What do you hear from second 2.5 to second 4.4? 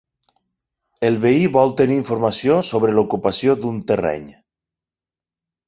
sobre l'ocupació d'un terreny.